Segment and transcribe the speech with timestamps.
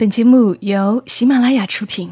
[0.00, 2.10] 本节目由喜马拉雅出品。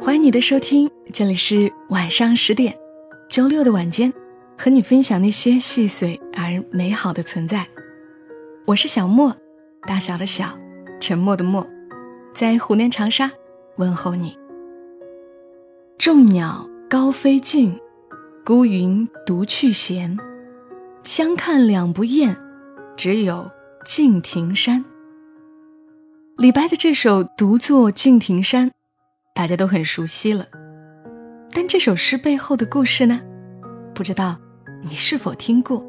[0.00, 2.74] 欢迎你的收听，这里是晚上十点，
[3.28, 4.10] 周六的晚间，
[4.56, 7.68] 和你分享那些细碎而美好的存在。
[8.64, 9.36] 我是小莫，
[9.86, 10.58] 大小的小，
[10.98, 11.68] 沉默的默，
[12.34, 13.30] 在湖南长沙
[13.76, 14.34] 问候你。
[15.98, 17.78] 众鸟高飞尽，
[18.46, 20.18] 孤云独去闲。
[21.04, 22.36] 相看两不厌，
[22.96, 23.50] 只有
[23.84, 24.84] 敬亭山。
[26.38, 28.70] 李白的这首独坐敬亭山，
[29.34, 30.46] 大家都很熟悉了。
[31.50, 33.20] 但这首诗背后的故事呢？
[33.92, 34.38] 不知道
[34.80, 35.84] 你是否听过？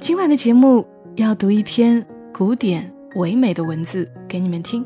[0.00, 4.84] 今晚的节目要读一篇古典唯美的文字给你们听，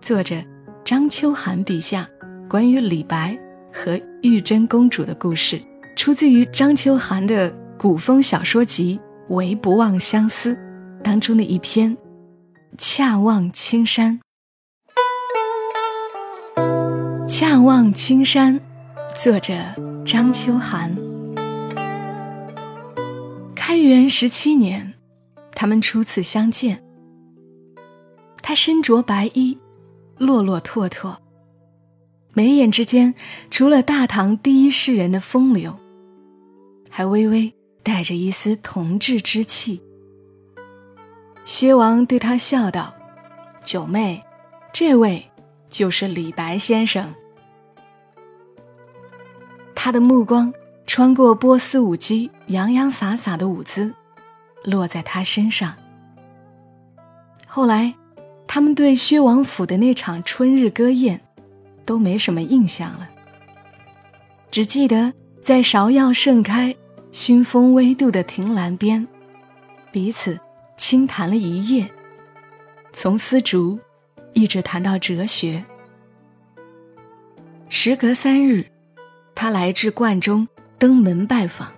[0.00, 0.36] 作者
[0.84, 2.08] 张秋寒笔下
[2.48, 3.36] 关于李白
[3.72, 5.60] 和玉真公主的故事，
[5.96, 7.52] 出自于张秋寒的。
[7.82, 8.96] 古风小说集
[9.34, 10.54] 《唯不忘相思》
[11.02, 11.90] 当中的一篇
[12.78, 14.20] 《恰望青山》。
[17.26, 18.54] 《恰望青山》，
[19.20, 19.52] 作者
[20.06, 20.96] 张秋寒。
[23.52, 24.94] 开元十七年，
[25.52, 26.80] 他们初次相见。
[28.40, 29.58] 他身着白衣，
[30.18, 31.20] 落落拓拓，
[32.32, 33.12] 眉眼之间，
[33.50, 35.74] 除了大唐第一诗人的风流，
[36.88, 37.52] 还微微。
[37.82, 39.82] 带着一丝童稚之气，
[41.44, 42.94] 薛王对他笑道
[43.64, 44.20] ：“九妹，
[44.72, 45.28] 这位
[45.68, 47.12] 就是李白先生。”
[49.74, 50.52] 他的目光
[50.86, 53.92] 穿过波斯舞姬洋洋洒洒的舞姿，
[54.62, 55.74] 落在他身上。
[57.48, 57.92] 后来，
[58.46, 61.20] 他们对薛王府的那场春日歌宴，
[61.84, 63.08] 都没什么印象了，
[64.52, 66.72] 只记得在芍药盛开。
[67.12, 69.06] 熏风微度的亭栏边，
[69.92, 70.40] 彼此
[70.78, 71.86] 轻谈了一夜，
[72.94, 73.78] 从丝竹
[74.32, 75.62] 一直谈到哲学。
[77.68, 78.64] 时隔三日，
[79.34, 81.70] 他来至观中登门拜访，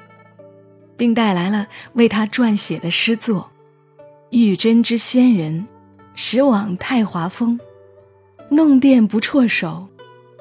[0.96, 3.50] 并带来了为他撰写的诗作
[4.30, 5.62] 《玉真之仙人》，
[6.14, 7.58] 时往太华峰，
[8.50, 9.88] 弄电不辍手，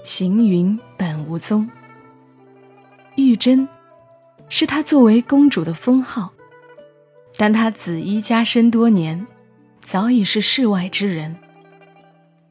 [0.04, 1.68] 行云本无踪。
[3.16, 3.68] 玉真。
[4.56, 6.32] 是她作为公主的封号，
[7.38, 9.26] 但她紫衣加身多年，
[9.82, 11.36] 早已是世外之人。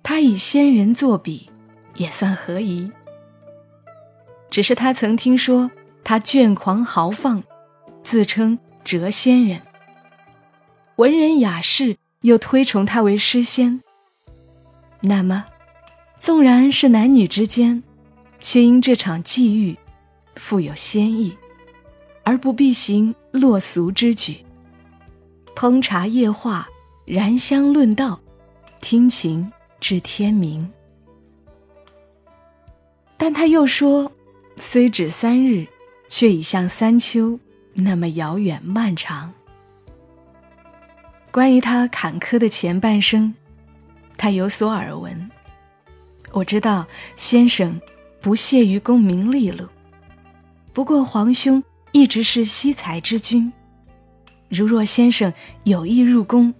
[0.03, 1.49] 她以仙人作比，
[1.95, 2.91] 也算合宜。
[4.51, 5.71] 只是他曾听说
[6.03, 7.41] 她倦狂豪放，
[8.03, 9.63] 自称谪仙人。
[10.97, 13.81] 文人雅士又推崇她为诗仙。
[15.03, 15.45] 那么，
[16.19, 17.81] 纵然是男女之间，
[18.41, 19.79] 却因这场际遇，
[20.35, 21.39] 富有仙意。
[22.25, 24.45] 而不必行落俗之举。
[25.55, 26.69] 烹茶夜话，
[27.05, 28.19] 燃香论道，
[28.81, 29.51] 听琴
[29.81, 30.71] 至天明。
[33.17, 34.11] 但他又说，
[34.57, 35.67] 虽只三日，
[36.09, 37.39] 却已像三秋
[37.75, 39.33] 那么遥远漫长。
[41.31, 43.35] 关于他坎坷的前半生，
[44.17, 45.31] 他有所耳闻。
[46.31, 47.79] 我知道先生
[48.21, 49.67] 不屑于功名利禄，
[50.73, 51.63] 不过皇兄。
[51.93, 53.53] 一直是惜才之君。
[54.49, 55.33] 如若先生
[55.65, 56.53] 有意入宫，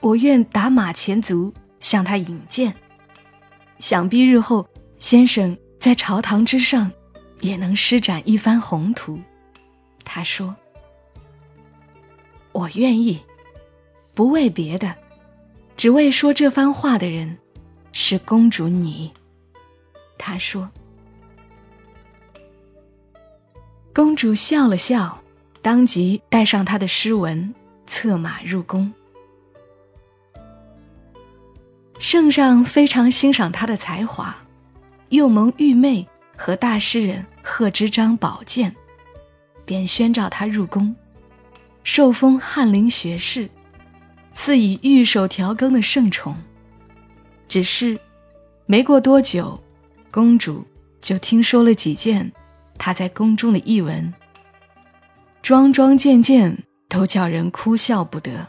[0.00, 2.74] 我愿打马前卒向他引荐。
[3.78, 4.68] 想必日后
[4.98, 6.90] 先生在朝堂之上，
[7.40, 9.18] 也能施展一番宏图。
[10.04, 10.54] 他说
[12.52, 13.20] ：“我愿意，
[14.12, 14.94] 不为别的，
[15.76, 17.38] 只为说这番话的人
[17.92, 19.12] 是公主你。”
[20.18, 20.70] 他说。
[23.92, 25.20] 公主笑了笑，
[25.60, 27.52] 当即带上他的诗文，
[27.86, 28.92] 策马入宫。
[31.98, 34.34] 圣上非常欣赏他的才华，
[35.08, 36.06] 又蒙玉妹
[36.36, 38.74] 和大诗人贺知章宝剑，
[39.64, 40.94] 便宣召他入宫，
[41.82, 43.50] 受封翰林学士，
[44.32, 46.36] 赐以御手调羹的圣宠。
[47.48, 47.98] 只是，
[48.66, 49.60] 没过多久，
[50.12, 50.64] 公主
[51.00, 52.30] 就听说了几件。
[52.82, 54.10] 他在宫中的译文，
[55.42, 58.48] 桩桩件件都叫人哭笑不得。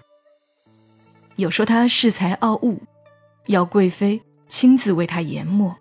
[1.35, 2.81] 有说他恃才傲物，
[3.47, 5.75] 要贵妃亲自为他研墨；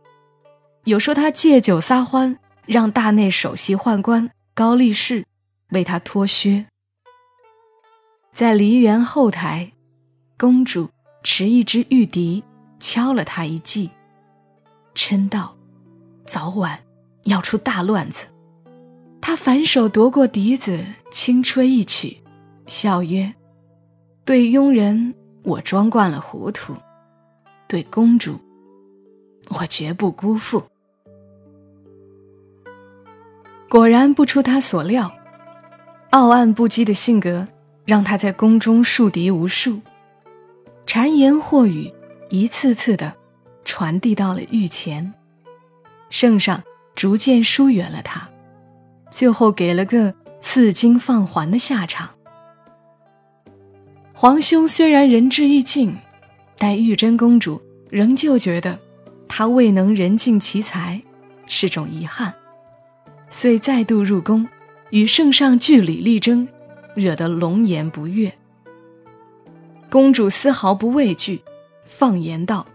[0.82, 2.37] 有说他借酒撒欢，
[2.67, 5.25] 让大内首席宦官高力士
[5.69, 6.67] 为他脱靴。
[8.32, 9.70] 在梨园后台，
[10.37, 10.91] 公主
[11.23, 12.43] 持一支玉笛
[12.81, 13.91] 敲了他一记，
[14.93, 15.56] 嗔道
[16.26, 16.81] ：“早晚
[17.25, 18.26] 要出大乱子。”
[19.21, 22.17] 他反手夺过笛子，轻吹一曲，
[22.67, 23.35] 笑曰
[24.25, 26.75] ：“对庸人，我装惯了糊涂；
[27.69, 28.41] 对公主，
[29.51, 30.63] 我绝不辜负。”
[33.69, 35.13] 果然不出他所料，
[36.11, 37.47] 傲岸不羁的性格
[37.85, 39.81] 让他在宫中树敌无数，
[40.85, 41.93] 谗言惑语
[42.31, 43.15] 一次次的
[43.65, 45.15] 传递到了御前，
[46.09, 46.61] 圣上
[46.97, 48.29] 逐渐疏远了他，
[49.11, 52.09] 最后给了个赐金放还的下场。
[54.12, 55.97] 皇兄虽然仁至义尽，
[56.59, 58.79] 但玉贞公主仍旧觉得
[59.27, 61.01] 他未能人尽其才，
[61.47, 62.35] 是种遗憾，
[63.31, 64.47] 遂再度入宫，
[64.91, 66.47] 与圣上据理力争，
[66.95, 68.33] 惹得龙颜不悦。
[69.89, 71.43] 公主丝毫不畏惧，
[71.85, 72.67] 放言道：“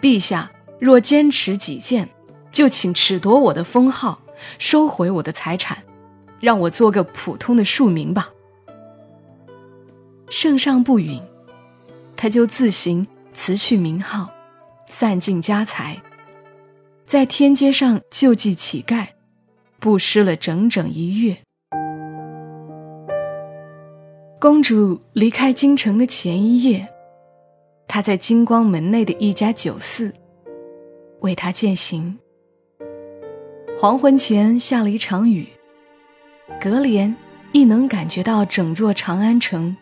[0.00, 2.08] 陛下若坚持己见，
[2.50, 4.21] 就请褫夺我的封号，
[4.58, 5.82] 收回我的财产，
[6.40, 8.30] 让我做个普通的庶民吧。”
[10.30, 11.20] 圣上不允，
[12.16, 14.30] 他就自行辞去名号，
[14.86, 16.00] 散尽家财，
[17.06, 19.08] 在天街上救济乞丐，
[19.78, 21.36] 布施了整整一月。
[24.40, 26.88] 公主离开京城的前一夜，
[27.86, 30.12] 他在金光门内的一家酒肆
[31.20, 32.18] 为她饯行。
[33.78, 35.48] 黄昏前下了一场雨，
[36.60, 37.14] 隔帘
[37.52, 39.76] 亦能感觉到整座长安城。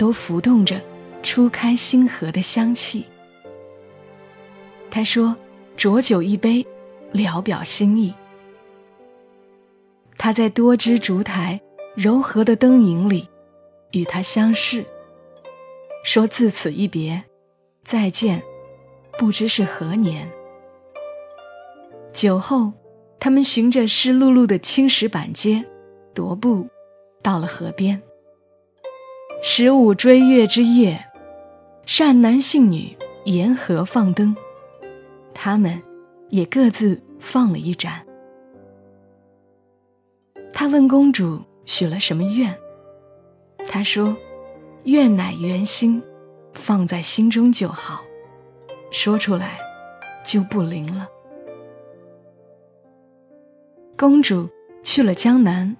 [0.00, 0.80] 都浮动着
[1.22, 3.04] 初开星河的香气。
[4.90, 5.36] 他说
[5.76, 6.66] ：“浊酒一杯，
[7.12, 8.14] 聊表心意。”
[10.16, 11.60] 他在多枝烛台、
[11.94, 13.28] 柔和的灯影里
[13.90, 14.82] 与他相视，
[16.02, 17.22] 说：“自此一别，
[17.84, 18.42] 再见，
[19.18, 20.26] 不知是何年。”
[22.10, 22.72] 酒后，
[23.20, 25.62] 他们循着湿漉漉的青石板街，
[26.14, 26.66] 踱步
[27.22, 28.00] 到了河边。
[29.42, 31.04] 十五追月之夜，
[31.84, 32.96] 善男信女
[33.26, 34.34] 沿河放灯，
[35.34, 35.80] 他们
[36.30, 38.04] 也各自放了一盏。
[40.52, 42.54] 他问公主许了什么愿，
[43.68, 44.16] 她说
[44.84, 46.02] ：“愿乃圆心，
[46.54, 48.00] 放在心中就好，
[48.90, 49.58] 说出来
[50.24, 51.06] 就不灵了。”
[54.00, 54.48] 公主
[54.82, 55.76] 去了江南，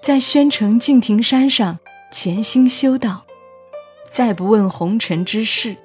[0.00, 1.78] 在宣城敬亭山上。
[2.10, 3.24] 潜心修道，
[4.10, 5.76] 再不问红尘之事。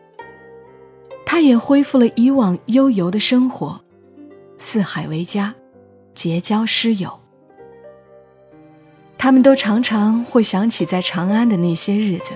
[1.26, 3.82] 他也恢复了以往悠游的生活，
[4.58, 5.54] 四海为家，
[6.16, 7.20] 结交师友。
[9.18, 12.32] 他们都常常会想起在长安的那些日子。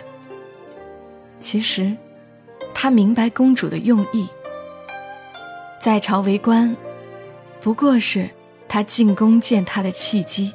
[1.39, 1.95] 其实，
[2.73, 4.27] 他明白公主的用意，
[5.81, 6.75] 在朝为官，
[7.61, 8.29] 不过是
[8.73, 10.53] 他进宫见他的契机。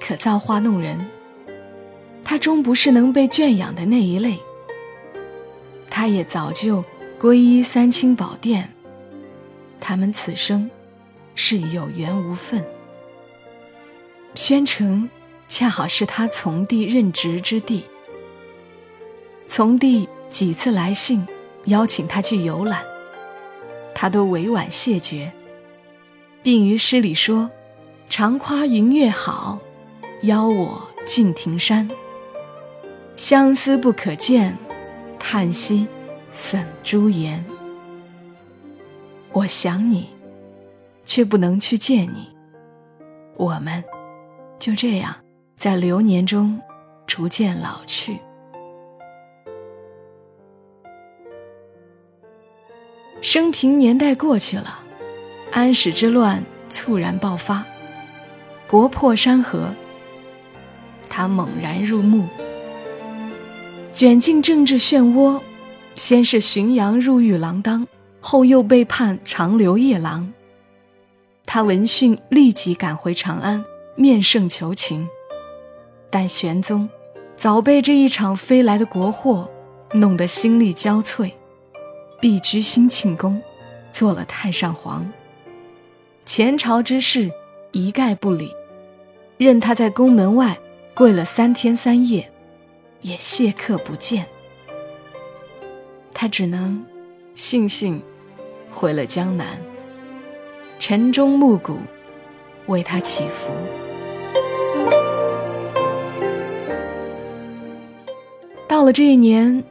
[0.00, 1.06] 可造化弄人。
[2.24, 4.38] 他终不是能被圈养的那一类。
[5.90, 6.82] 他也早就
[7.20, 8.72] 皈依三清宝殿，
[9.78, 10.70] 他们此生
[11.34, 12.64] 是有缘无分。
[14.34, 15.06] 宣城
[15.50, 17.84] 恰好是他从弟任职之地，
[19.46, 21.26] 从弟几次来信
[21.64, 22.82] 邀请他去游览，
[23.94, 25.32] 他都委婉谢绝，
[26.42, 27.50] 并于诗里说
[28.08, 29.58] ：“常夸云月好，
[30.22, 31.88] 邀我敬亭山。”
[33.16, 34.56] 相思不可见，
[35.18, 35.86] 叹息
[36.30, 37.44] 损朱颜。
[39.32, 40.08] 我想你，
[41.04, 42.28] 却不能去见你。
[43.36, 43.82] 我们
[44.58, 45.14] 就这样
[45.56, 46.60] 在流年中
[47.06, 48.18] 逐渐老去。
[53.20, 54.78] 生平年代过去了，
[55.58, 57.64] 安史之乱猝然爆发，
[58.68, 59.74] 国破山河。
[61.08, 62.28] 他猛然入目。
[63.92, 65.40] 卷进政治漩涡，
[65.96, 67.84] 先是浔阳入狱锒铛，
[68.20, 70.32] 后又被判长留夜郎。
[71.44, 73.64] 他闻讯立即赶回长安，
[73.96, 75.08] 面圣求情。
[76.08, 76.88] 但玄宗
[77.36, 79.50] 早被这一场飞来的国祸
[79.94, 81.32] 弄得心力交瘁，
[82.20, 83.42] 避居兴庆宫，
[83.90, 85.04] 做了太上皇。
[86.28, 87.32] 前朝之事
[87.72, 88.54] 一概不理，
[89.38, 90.58] 任他在宫门外
[90.92, 92.30] 跪了三天三夜。
[93.00, 94.26] 也谢客不见，
[96.12, 96.84] 他只能
[97.34, 97.98] 悻悻
[98.70, 99.58] 回了江南。
[100.78, 101.78] 晨钟暮鼓
[102.66, 103.50] 为他祈福。
[108.68, 109.64] 到了这一年，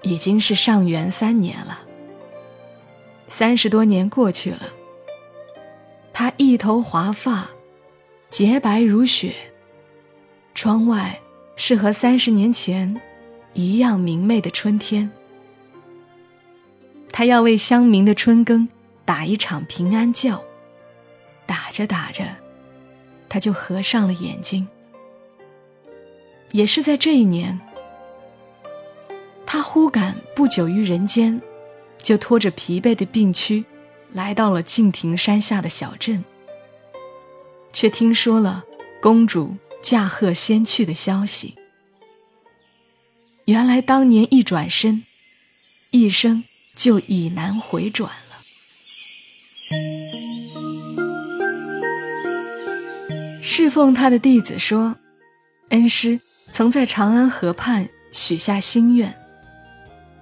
[0.00, 1.80] 已经是上元三年了。
[3.28, 4.62] 三十多年过去了，
[6.22, 7.48] 他一头华发，
[8.30, 9.34] 洁白如雪，
[10.54, 11.18] 窗外。
[11.56, 13.00] 是和三十年前
[13.54, 15.10] 一样明媚的春天。
[17.10, 18.68] 他要为乡民的春耕
[19.04, 20.40] 打一场平安觉。
[21.44, 22.24] 打着打着，
[23.28, 24.68] 他就合上了眼睛。
[26.52, 27.58] 也是在这一年，
[29.44, 31.42] 他忽感不久于人间，
[32.00, 33.64] 就拖着疲惫的病躯，
[34.12, 36.24] 来到了敬亭山下的小镇，
[37.72, 38.64] 却听说了
[39.00, 41.56] 公主驾鹤仙去的消息。
[43.46, 45.02] 原来当年一转身，
[45.90, 46.44] 一生
[46.76, 48.16] 就已难回转了。
[53.40, 54.96] 侍奉他的弟子说
[55.70, 56.20] ：“恩师
[56.52, 59.14] 曾在长安河畔许下心愿，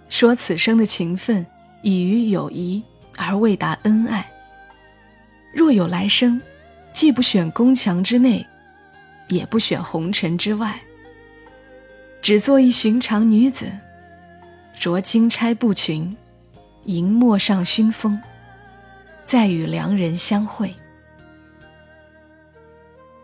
[0.08, 1.44] 说此生的情分
[1.82, 2.82] 已于友谊
[3.20, 4.26] 而未达恩爱。
[5.52, 6.40] 若有来生，
[6.94, 8.46] 既不选宫墙之内，
[9.28, 10.80] 也不选红尘之外，
[12.22, 13.70] 只做一寻常女子，
[14.78, 16.16] 着金钗布裙，
[16.84, 18.18] 迎陌上熏风，
[19.26, 20.74] 再与良人相会。”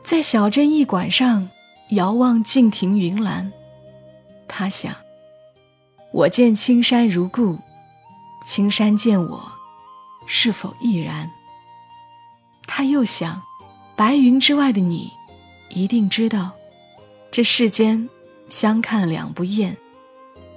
[0.04, 1.48] 在小镇驿馆上
[1.90, 3.50] 遥望静亭云岚，
[4.46, 4.94] 他想：
[6.12, 7.58] 我见青山如故，
[8.46, 9.52] 青山见我，
[10.26, 11.30] 是否亦然？
[12.66, 13.40] 他又想，
[13.96, 15.10] 白云之外的你，
[15.70, 16.52] 一定知道，
[17.30, 18.08] 这世间
[18.48, 19.76] 相看两不厌，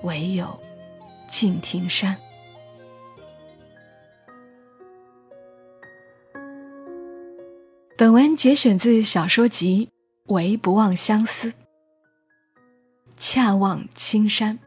[0.03, 0.59] 唯有
[1.29, 2.17] 敬亭山。
[7.95, 9.89] 本文节选自小说集
[10.33, 11.51] 《唯不忘相思》，
[13.17, 14.57] 恰望青山。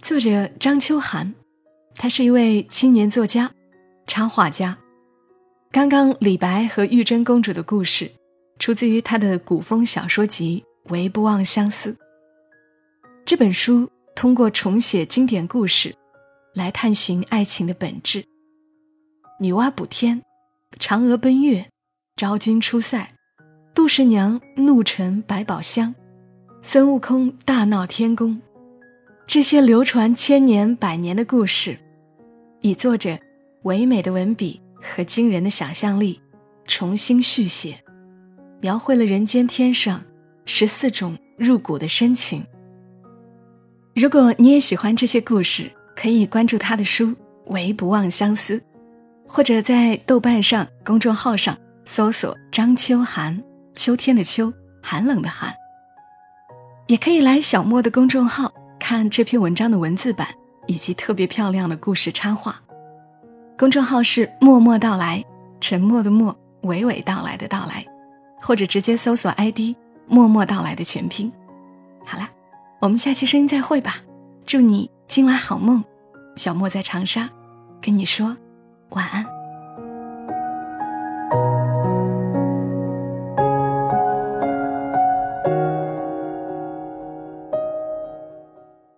[0.00, 1.34] 作者张秋寒，
[2.02, 3.48] 他是一位青年作家、
[4.08, 4.76] 插画家。
[5.70, 8.10] 刚刚李白和玉真公主的故事，
[8.58, 11.92] 出自于他的古风小说集《唯不忘相思》。
[13.24, 15.94] 这本书通过重写经典故事，
[16.54, 18.24] 来探寻爱情的本质。
[19.38, 20.20] 女娲补天，
[20.80, 21.64] 嫦娥奔月。
[22.16, 23.14] 昭君出塞，
[23.72, 25.94] 杜十娘怒沉百宝箱，
[26.62, 28.42] 孙悟空大闹天宫，
[29.24, 31.78] 这些流传千年百年的故事，
[32.62, 33.18] 以作者
[33.64, 36.20] 唯美的文笔和惊人的想象力
[36.66, 37.78] 重新续写，
[38.60, 40.02] 描绘了人间天上
[40.44, 42.44] 十四种入骨的深情。
[43.94, 47.06] 如果你也喜欢这些故事，可以关注他的书
[47.46, 48.56] 《唯不忘相思》，
[49.28, 51.56] 或者在豆瓣上公众号上。
[51.84, 53.42] 搜索张秋寒，
[53.74, 55.52] 秋天的秋，寒冷的寒。
[56.86, 60.28] 也可以来小莫的公众号看这篇文章的文字版
[60.66, 62.60] 以及特别漂亮的故事插画。
[63.58, 65.24] 公众号是默默到来，
[65.60, 67.84] 沉默的默，娓娓道来的到来，
[68.40, 69.76] 或者直接搜索 ID
[70.08, 71.32] 默默到来的全拼。
[72.04, 72.28] 好啦，
[72.80, 73.96] 我们下期声音再会吧。
[74.44, 75.84] 祝你今晚好梦，
[76.36, 77.30] 小莫在长沙，
[77.80, 78.36] 跟你说
[78.90, 79.24] 晚安。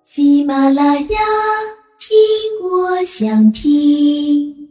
[0.02, 1.13] 喜马拉雅，
[3.16, 4.63] 想听。